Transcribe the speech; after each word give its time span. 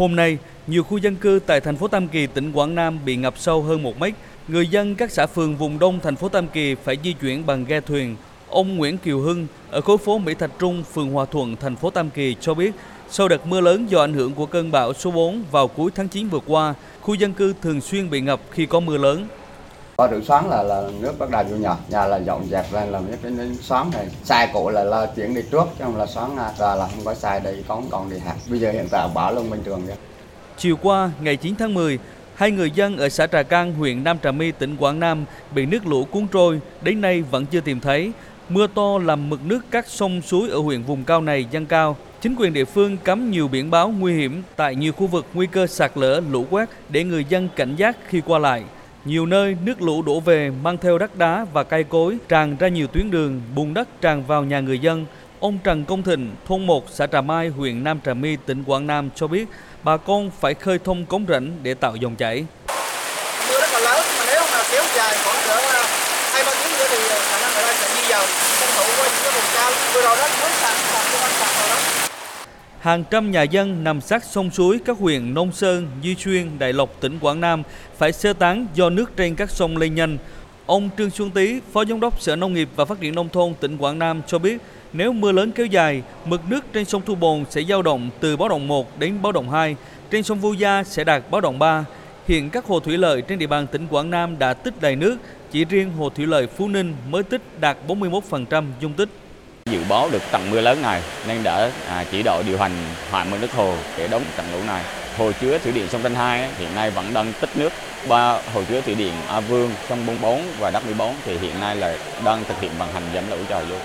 Hôm 0.00 0.16
nay, 0.16 0.38
nhiều 0.66 0.82
khu 0.82 0.98
dân 0.98 1.16
cư 1.16 1.40
tại 1.46 1.60
thành 1.60 1.76
phố 1.76 1.88
Tam 1.88 2.08
Kỳ, 2.08 2.26
tỉnh 2.26 2.52
Quảng 2.52 2.74
Nam 2.74 2.98
bị 3.04 3.16
ngập 3.16 3.38
sâu 3.38 3.62
hơn 3.62 3.82
một 3.82 4.00
mét. 4.00 4.14
Người 4.48 4.66
dân 4.66 4.94
các 4.94 5.10
xã 5.10 5.26
phường 5.26 5.56
vùng 5.56 5.78
đông 5.78 6.00
thành 6.00 6.16
phố 6.16 6.28
Tam 6.28 6.48
Kỳ 6.48 6.74
phải 6.74 6.96
di 7.04 7.12
chuyển 7.12 7.46
bằng 7.46 7.64
ghe 7.64 7.80
thuyền. 7.80 8.16
Ông 8.48 8.76
Nguyễn 8.76 8.98
Kiều 8.98 9.20
Hưng 9.20 9.46
ở 9.70 9.80
khối 9.80 9.98
phố 9.98 10.18
Mỹ 10.18 10.34
Thạch 10.34 10.50
Trung, 10.58 10.84
phường 10.92 11.10
Hòa 11.10 11.24
Thuận, 11.24 11.56
thành 11.56 11.76
phố 11.76 11.90
Tam 11.90 12.10
Kỳ 12.10 12.36
cho 12.40 12.54
biết, 12.54 12.72
sau 13.10 13.28
đợt 13.28 13.46
mưa 13.46 13.60
lớn 13.60 13.86
do 13.90 14.00
ảnh 14.00 14.14
hưởng 14.14 14.32
của 14.32 14.46
cơn 14.46 14.70
bão 14.70 14.92
số 14.92 15.10
4 15.10 15.42
vào 15.50 15.68
cuối 15.68 15.90
tháng 15.94 16.08
9 16.08 16.28
vừa 16.28 16.40
qua, 16.46 16.74
khu 17.00 17.14
dân 17.14 17.32
cư 17.32 17.54
thường 17.62 17.80
xuyên 17.80 18.10
bị 18.10 18.20
ngập 18.20 18.40
khi 18.50 18.66
có 18.66 18.80
mưa 18.80 18.98
lớn. 18.98 19.26
Có 20.00 20.08
rửa 20.10 20.20
xoắn 20.20 20.50
là 20.50 20.62
là 20.62 20.82
nước 21.00 21.18
bắt 21.18 21.30
đầu 21.30 21.44
vô 21.44 21.56
nhà, 21.56 21.76
nhà 21.88 22.06
là 22.06 22.16
dọn 22.16 22.46
dẹp 22.50 22.72
lên 22.72 22.88
là 22.88 23.00
cái 23.22 23.32
đến 23.32 23.56
xoắn 23.60 23.90
này. 23.92 24.06
Sai 24.24 24.48
cũ 24.52 24.70
là, 24.70 24.84
là 24.84 25.06
chuyển 25.16 25.34
đi 25.34 25.42
trước 25.50 25.64
chứ 25.78 25.84
không 25.84 25.96
là 25.96 26.06
xoắn 26.06 26.36
là, 26.36 26.52
là 26.58 26.88
không 26.94 27.04
có 27.04 27.14
sai 27.14 27.40
đây 27.40 27.64
có 27.68 27.82
còn 27.90 28.10
đi 28.10 28.16
hạt. 28.18 28.34
Bây 28.50 28.60
giờ 28.60 28.70
hiện 28.72 28.88
tại 28.90 29.08
bảo 29.14 29.32
luôn 29.34 29.50
bình 29.50 29.60
thường 29.64 29.82
vậy. 29.86 29.96
Chiều 30.56 30.76
qua, 30.82 31.10
ngày 31.22 31.36
9 31.36 31.54
tháng 31.56 31.74
10, 31.74 31.98
hai 32.34 32.50
người 32.50 32.70
dân 32.70 32.96
ở 32.96 33.08
xã 33.08 33.26
Trà 33.26 33.42
Cang, 33.42 33.74
huyện 33.74 34.04
Nam 34.04 34.18
Trà 34.22 34.30
My, 34.30 34.52
tỉnh 34.52 34.76
Quảng 34.76 35.00
Nam 35.00 35.24
bị 35.54 35.66
nước 35.66 35.86
lũ 35.86 36.04
cuốn 36.04 36.26
trôi, 36.32 36.60
đến 36.82 37.00
nay 37.00 37.22
vẫn 37.22 37.46
chưa 37.46 37.60
tìm 37.60 37.80
thấy. 37.80 38.12
Mưa 38.48 38.66
to 38.74 38.98
làm 38.98 39.30
mực 39.30 39.40
nước 39.44 39.60
các 39.70 39.88
sông 39.88 40.22
suối 40.22 40.50
ở 40.50 40.58
huyện 40.58 40.82
vùng 40.82 41.04
cao 41.04 41.20
này 41.20 41.46
dâng 41.50 41.66
cao. 41.66 41.96
Chính 42.20 42.34
quyền 42.34 42.52
địa 42.52 42.64
phương 42.64 42.96
cắm 42.96 43.30
nhiều 43.30 43.48
biển 43.48 43.70
báo 43.70 43.88
nguy 43.98 44.14
hiểm 44.14 44.42
tại 44.56 44.74
nhiều 44.74 44.92
khu 44.92 45.06
vực 45.06 45.26
nguy 45.34 45.46
cơ 45.46 45.66
sạt 45.66 45.90
lở, 45.94 46.20
lũ 46.30 46.46
quét 46.50 46.68
để 46.88 47.04
người 47.04 47.24
dân 47.28 47.48
cảnh 47.56 47.76
giác 47.76 47.96
khi 48.08 48.22
qua 48.26 48.38
lại. 48.38 48.62
Nhiều 49.04 49.26
nơi 49.26 49.56
nước 49.64 49.82
lũ 49.82 50.02
đổ 50.02 50.20
về 50.20 50.50
mang 50.62 50.78
theo 50.78 50.98
đất 50.98 51.16
đá 51.16 51.46
và 51.52 51.62
cây 51.62 51.84
cối 51.84 52.16
tràn 52.28 52.56
ra 52.56 52.68
nhiều 52.68 52.86
tuyến 52.86 53.10
đường, 53.10 53.42
bùn 53.54 53.74
đất 53.74 53.88
tràn 54.00 54.26
vào 54.26 54.44
nhà 54.44 54.60
người 54.60 54.78
dân. 54.78 55.06
Ông 55.40 55.58
Trần 55.64 55.84
Công 55.84 56.02
Thịnh, 56.02 56.30
thôn 56.48 56.66
1, 56.66 56.84
xã 56.90 57.06
Trà 57.06 57.20
Mai, 57.20 57.48
huyện 57.48 57.84
Nam 57.84 58.00
Trà 58.06 58.14
My, 58.14 58.36
tỉnh 58.46 58.64
Quảng 58.64 58.86
Nam 58.86 59.10
cho 59.14 59.26
biết 59.26 59.48
bà 59.82 59.96
con 59.96 60.30
phải 60.40 60.54
khơi 60.54 60.78
thông 60.84 61.06
cống 61.06 61.24
rãnh 61.28 61.50
để 61.62 61.74
tạo 61.74 61.96
dòng 61.96 62.16
chảy. 62.16 62.44
Mưa 63.48 63.60
rất 63.60 63.70
là 63.72 63.80
lớn 63.80 64.04
mà 64.18 64.24
nếu 64.26 64.42
mà 64.52 64.62
kéo 64.72 64.82
dài 64.94 65.16
khoảng 65.24 65.36
cỡ 65.46 65.54
ờ, 65.54 65.82
hai 66.32 66.44
ba 66.44 66.52
tiếng 66.64 66.72
nữa 66.78 66.86
thì 66.90 67.08
ờ, 67.10 67.18
khả 67.30 67.40
năng 67.40 67.54
người 67.54 67.62
ta 67.62 67.72
sẽ 67.72 67.88
di 67.94 68.08
dời 68.08 68.26
tranh 68.60 68.70
thủ 68.76 68.84
qua 68.98 69.06
những 69.06 69.22
cái 69.22 69.32
vùng 69.34 69.50
cao 69.54 69.70
vừa 69.94 70.02
rồi 70.02 70.16
đó 70.16 70.28
mới 70.42 70.50
sạt 70.50 70.74
sạt 70.92 71.04
cho 71.12 71.18
anh 71.18 71.32
sạt 71.40 71.48
rồi 71.60 71.68
đó. 71.68 72.09
Hàng 72.80 73.04
trăm 73.10 73.30
nhà 73.30 73.42
dân 73.42 73.84
nằm 73.84 74.00
sát 74.00 74.24
sông 74.24 74.50
suối 74.50 74.78
các 74.84 74.98
huyện 74.98 75.34
Nông 75.34 75.52
Sơn, 75.52 75.88
Duy 76.02 76.14
Xuyên, 76.14 76.58
Đại 76.58 76.72
Lộc, 76.72 77.00
tỉnh 77.00 77.18
Quảng 77.18 77.40
Nam 77.40 77.62
phải 77.98 78.12
sơ 78.12 78.32
tán 78.32 78.66
do 78.74 78.90
nước 78.90 79.16
trên 79.16 79.34
các 79.34 79.50
sông 79.50 79.76
lên 79.76 79.94
nhanh. 79.94 80.18
Ông 80.66 80.90
Trương 80.98 81.10
Xuân 81.10 81.30
Tý, 81.30 81.60
Phó 81.72 81.84
Giám 81.84 82.00
đốc 82.00 82.20
Sở 82.20 82.36
Nông 82.36 82.54
nghiệp 82.54 82.68
và 82.76 82.84
Phát 82.84 83.00
triển 83.00 83.14
Nông 83.14 83.28
thôn 83.28 83.54
tỉnh 83.60 83.76
Quảng 83.76 83.98
Nam 83.98 84.22
cho 84.26 84.38
biết, 84.38 84.58
nếu 84.92 85.12
mưa 85.12 85.32
lớn 85.32 85.52
kéo 85.52 85.66
dài, 85.66 86.02
mực 86.24 86.40
nước 86.48 86.64
trên 86.72 86.84
sông 86.84 87.02
Thu 87.06 87.14
Bồn 87.14 87.44
sẽ 87.50 87.62
dao 87.62 87.82
động 87.82 88.10
từ 88.20 88.36
báo 88.36 88.48
động 88.48 88.68
1 88.68 88.98
đến 88.98 89.22
báo 89.22 89.32
động 89.32 89.50
2, 89.50 89.76
trên 90.10 90.22
sông 90.22 90.40
Vu 90.40 90.52
Gia 90.52 90.84
sẽ 90.84 91.04
đạt 91.04 91.30
báo 91.30 91.40
động 91.40 91.58
3. 91.58 91.84
Hiện 92.28 92.50
các 92.50 92.64
hồ 92.64 92.80
thủy 92.80 92.98
lợi 92.98 93.22
trên 93.22 93.38
địa 93.38 93.46
bàn 93.46 93.66
tỉnh 93.66 93.86
Quảng 93.86 94.10
Nam 94.10 94.38
đã 94.38 94.54
tích 94.54 94.80
đầy 94.80 94.96
nước, 94.96 95.16
chỉ 95.52 95.64
riêng 95.64 95.92
hồ 95.92 96.08
thủy 96.08 96.26
lợi 96.26 96.46
Phú 96.46 96.68
Ninh 96.68 96.94
mới 97.10 97.22
tích 97.22 97.42
đạt 97.60 97.76
41% 97.88 98.64
dung 98.80 98.92
tích. 98.92 99.08
Dự 99.70 99.80
báo 99.88 100.08
được 100.10 100.22
tầng 100.30 100.50
mưa 100.50 100.60
lớn 100.60 100.82
này 100.82 101.02
nên 101.28 101.42
đã 101.42 101.70
à, 101.88 102.04
chỉ 102.10 102.22
đạo 102.22 102.42
điều 102.46 102.58
hành 102.58 102.72
hạ 103.10 103.24
mực 103.30 103.40
nước 103.40 103.52
hồ 103.52 103.74
để 103.98 104.08
đóng 104.08 104.22
trận 104.36 104.46
lũ 104.52 104.58
này. 104.66 104.84
Hồ 105.16 105.32
chứa 105.40 105.58
thủy 105.58 105.72
điện 105.72 105.88
sông 105.88 106.02
Tranh 106.02 106.14
2 106.14 106.48
hiện 106.58 106.74
nay 106.74 106.90
vẫn 106.90 107.14
đang 107.14 107.32
tích 107.40 107.50
nước. 107.54 107.72
Ba 108.08 108.32
hồ 108.54 108.62
chứa 108.68 108.80
thủy 108.80 108.94
điện 108.94 109.12
A 109.28 109.40
Vương, 109.40 109.70
sông 109.88 110.06
44 110.06 110.42
và 110.58 110.70
Đắc 110.70 110.84
14 110.86 111.14
thì 111.24 111.38
hiện 111.38 111.60
nay 111.60 111.76
là 111.76 111.96
đang 112.24 112.44
thực 112.44 112.60
hiện 112.60 112.70
vận 112.78 112.92
hành 112.92 113.02
giảm 113.14 113.30
lũ 113.30 113.36
cho 113.48 113.60
vô. 113.70 113.76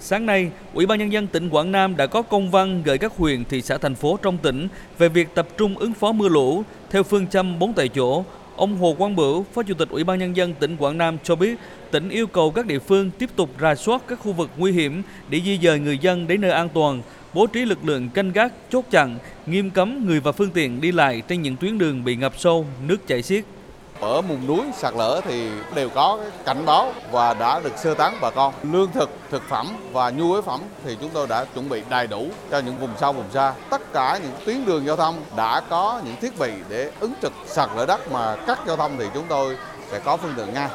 Sáng 0.00 0.26
nay, 0.26 0.50
Ủy 0.74 0.86
ban 0.86 0.98
Nhân 0.98 1.12
dân 1.12 1.26
tỉnh 1.26 1.50
Quảng 1.50 1.72
Nam 1.72 1.96
đã 1.96 2.06
có 2.06 2.22
công 2.22 2.50
văn 2.50 2.82
gửi 2.82 2.98
các 2.98 3.12
huyện, 3.16 3.44
thị 3.44 3.62
xã, 3.62 3.78
thành 3.78 3.94
phố 3.94 4.18
trong 4.22 4.38
tỉnh 4.38 4.68
về 4.98 5.08
việc 5.08 5.34
tập 5.34 5.48
trung 5.58 5.78
ứng 5.78 5.94
phó 5.94 6.12
mưa 6.12 6.28
lũ 6.28 6.62
theo 6.90 7.02
phương 7.02 7.26
châm 7.26 7.58
4 7.58 7.72
tại 7.72 7.88
chỗ. 7.88 8.24
Ông 8.56 8.76
Hồ 8.76 8.94
Quang 8.98 9.16
Bửu, 9.16 9.42
Phó 9.52 9.62
Chủ 9.62 9.74
tịch 9.74 9.88
Ủy 9.88 10.04
ban 10.04 10.18
Nhân 10.18 10.36
dân 10.36 10.54
tỉnh 10.54 10.76
Quảng 10.76 10.98
Nam 10.98 11.18
cho 11.24 11.36
biết, 11.36 11.58
tỉnh 11.90 12.08
yêu 12.08 12.26
cầu 12.26 12.50
các 12.50 12.66
địa 12.66 12.78
phương 12.78 13.10
tiếp 13.10 13.30
tục 13.36 13.50
rà 13.60 13.74
soát 13.74 14.02
các 14.08 14.18
khu 14.20 14.32
vực 14.32 14.50
nguy 14.56 14.72
hiểm 14.72 15.02
để 15.28 15.40
di 15.44 15.58
dời 15.62 15.78
người 15.78 15.98
dân 15.98 16.26
đến 16.26 16.40
nơi 16.40 16.50
an 16.50 16.68
toàn, 16.74 17.02
bố 17.34 17.46
trí 17.46 17.64
lực 17.64 17.78
lượng 17.84 18.08
canh 18.08 18.32
gác, 18.32 18.52
chốt 18.70 18.84
chặn, 18.90 19.18
nghiêm 19.46 19.70
cấm 19.70 20.06
người 20.06 20.20
và 20.20 20.32
phương 20.32 20.50
tiện 20.50 20.80
đi 20.80 20.92
lại 20.92 21.22
trên 21.28 21.42
những 21.42 21.56
tuyến 21.56 21.78
đường 21.78 22.04
bị 22.04 22.16
ngập 22.16 22.32
sâu, 22.38 22.66
nước 22.88 23.06
chảy 23.06 23.22
xiết. 23.22 23.44
Ở 24.00 24.22
vùng 24.22 24.46
núi 24.46 24.60
sạt 24.76 24.94
lở 24.96 25.20
thì 25.24 25.50
đều 25.74 25.88
có 25.88 26.18
cảnh 26.44 26.66
báo 26.66 26.92
và 27.10 27.34
đã 27.34 27.60
được 27.60 27.78
sơ 27.78 27.94
tán 27.94 28.18
bà 28.20 28.30
con. 28.30 28.54
Lương 28.62 28.92
thực, 28.92 29.10
thực 29.30 29.42
phẩm 29.48 29.66
và 29.92 30.10
nhu 30.10 30.32
yếu 30.32 30.42
phẩm 30.42 30.60
thì 30.84 30.96
chúng 31.00 31.10
tôi 31.10 31.26
đã 31.26 31.44
chuẩn 31.44 31.68
bị 31.68 31.82
đầy 31.88 32.06
đủ 32.06 32.26
cho 32.50 32.58
những 32.58 32.78
vùng 32.78 32.90
sâu, 33.00 33.12
vùng 33.12 33.30
xa. 33.34 33.54
Tất 33.70 33.92
cả 33.92 34.18
những 34.22 34.32
tuyến 34.44 34.64
đường 34.64 34.86
giao 34.86 34.96
thông 34.96 35.14
đã 35.36 35.60
có 35.70 36.00
những 36.04 36.16
thiết 36.20 36.38
bị 36.38 36.52
để 36.68 36.90
ứng 37.00 37.12
trực 37.22 37.32
sạt 37.46 37.70
lở 37.76 37.86
đất 37.86 38.12
mà 38.12 38.36
cắt 38.46 38.58
giao 38.66 38.76
thông 38.76 38.98
thì 38.98 39.04
chúng 39.14 39.24
tôi 39.28 39.56
sẽ 39.90 39.98
có 39.98 40.16
phương 40.16 40.34
tiện 40.36 40.54
ngay. 40.54 40.68